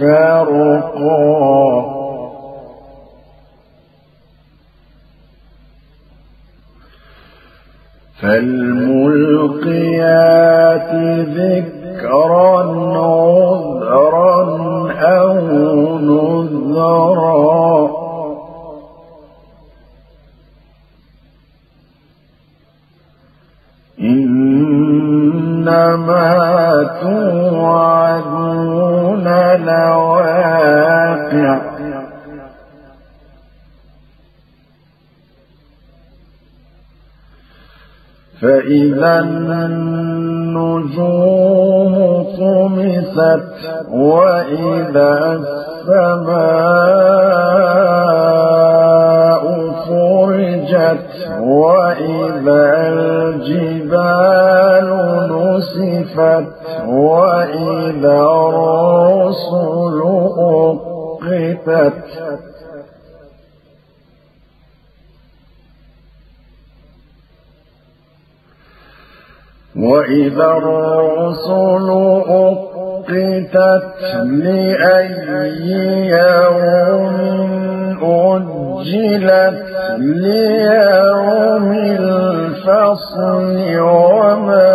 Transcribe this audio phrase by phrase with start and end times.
[0.00, 2.04] فرقا
[9.54, 10.90] فالملقيات
[11.38, 12.73] ذكرا
[38.40, 41.04] فإذا النجوم
[42.38, 43.42] طمست
[43.90, 45.14] وإذا
[48.34, 49.44] السماء
[49.88, 50.98] فرجت
[51.40, 54.88] وإذا الجبال
[55.30, 56.46] نسفت
[56.86, 60.00] وإذا الرسل
[60.38, 61.94] أقتت
[69.84, 71.88] وإذا الرسل
[72.28, 73.84] أقتت
[74.24, 75.08] لأي
[76.08, 77.44] يوم
[78.02, 79.64] أجلت
[79.98, 84.74] ليوم الفصل وما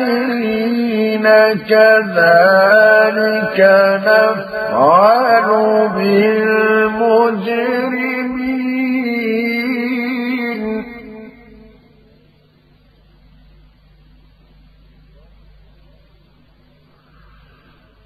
[0.00, 1.26] الآخرين
[1.68, 3.58] كذلك
[4.06, 5.48] نفعل
[5.96, 6.60] بالمجرمين.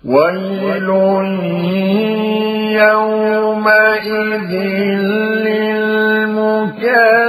[0.05, 0.88] ويل
[2.82, 4.53] يومئذ
[5.47, 7.23] للمكذبين.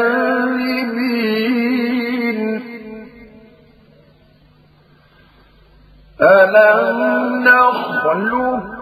[6.21, 8.75] ألم نخلقكم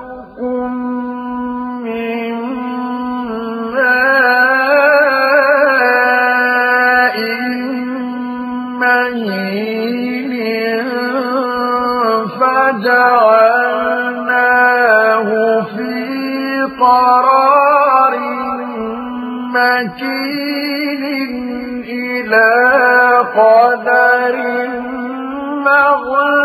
[1.83, 2.33] من
[5.83, 7.17] ماء
[8.79, 10.33] مهين
[14.33, 15.27] فجعلناه
[15.61, 15.93] في
[16.79, 18.13] قرار
[19.53, 21.03] مكين
[21.89, 22.49] إلى
[23.35, 24.35] قدر
[25.65, 26.42] معلوم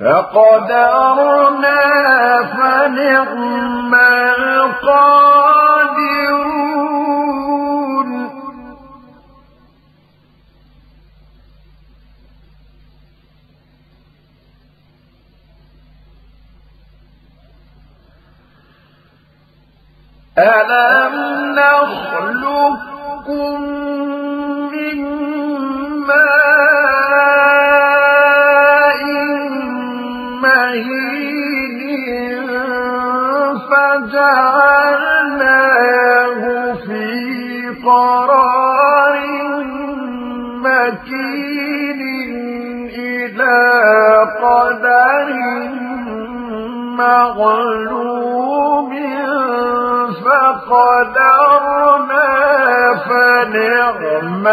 [0.00, 1.80] فقدرنا
[2.56, 5.26] فنعم القادرون.
[20.38, 21.14] ألم
[21.56, 22.96] نخلقكم
[35.36, 36.42] فجعلناه
[36.74, 37.04] في
[37.84, 39.16] قرار
[40.64, 42.00] مكين
[42.98, 43.58] إلى
[44.42, 45.28] قدر
[46.96, 48.92] مغلوب
[50.24, 51.76] فقدرنا
[53.08, 54.46] فنعم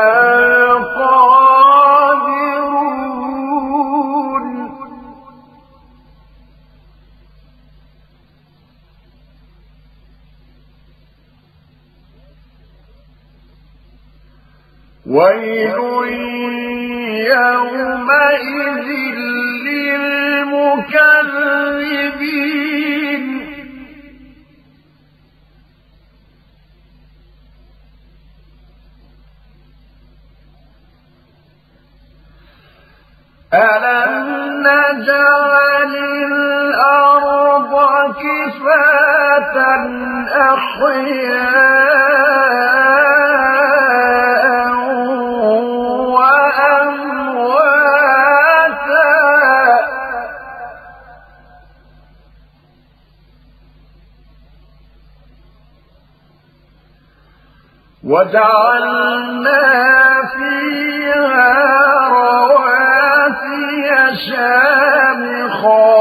[15.14, 15.78] ويل
[17.34, 18.88] يومئذ
[19.66, 20.94] للمكذبين.
[33.54, 34.26] ألم
[34.66, 35.94] نجعل
[36.32, 37.74] الأرض
[38.24, 39.58] كفاة
[40.54, 41.54] أحياء
[58.04, 59.64] وجعلنا
[60.34, 61.74] فيها
[64.16, 65.93] شامخات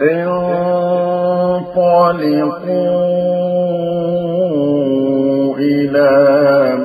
[0.00, 0.76] انطلقوا
[5.58, 6.12] إلى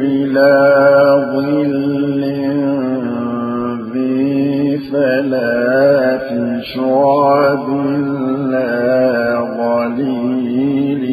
[0.00, 0.65] إلى
[6.74, 7.68] شعب
[8.50, 8.76] لا
[9.58, 11.04] ظليل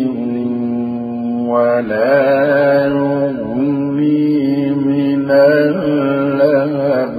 [1.48, 7.16] ولا يغني من اللهب.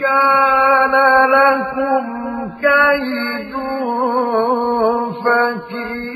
[0.00, 0.94] كان
[1.30, 2.04] لكم
[2.60, 3.54] كيد
[5.24, 6.13] فكيدون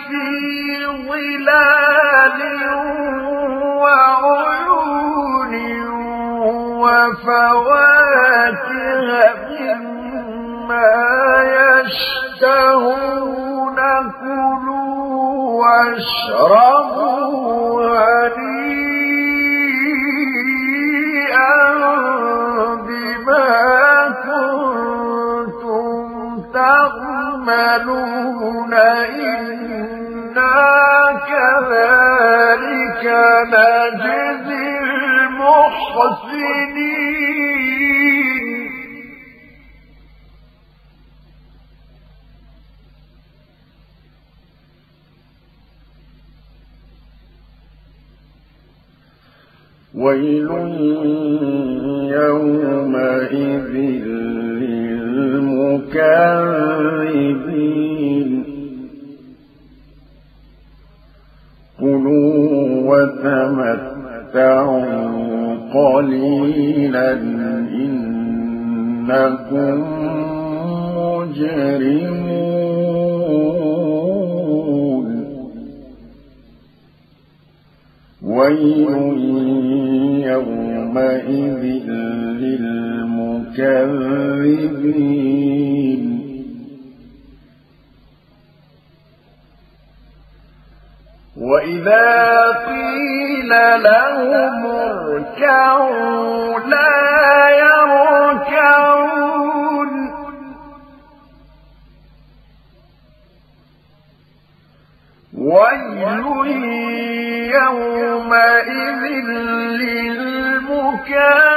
[0.08, 0.26] في
[1.08, 2.40] ظلال
[3.82, 5.54] وعيون
[7.76, 8.86] وفواكه
[9.76, 10.94] مما
[12.46, 13.80] يشتهون
[14.22, 17.05] كلوا واشربوا
[27.56, 30.56] تعملون إنا
[31.30, 33.04] كذلك
[33.54, 34.80] نجزي
[35.36, 36.76] المحسنين
[49.96, 50.50] ويل
[52.12, 53.74] يومئذ
[55.96, 58.44] للمكذبين
[61.80, 64.86] كلوا وتمتعوا
[65.74, 67.14] قليلا
[67.84, 69.78] إنكم
[70.98, 72.46] مجرمون.
[78.24, 78.94] ويل
[80.26, 81.64] يومئذ
[83.54, 85.26] للمكذبين
[91.38, 93.50] وإذا قيل
[93.84, 98.86] لهم اركعوا لا يركعون.
[105.38, 106.48] ويل
[107.54, 109.04] يومئذ
[109.82, 111.55] للمكذبين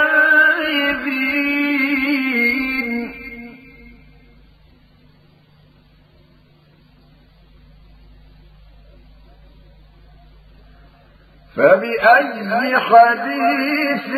[11.59, 14.11] فبأي حديث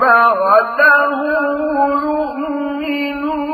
[0.00, 1.20] بعده
[2.02, 3.46] يؤمنون؟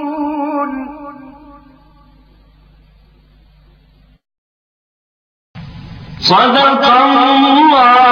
[6.18, 8.03] صدق الله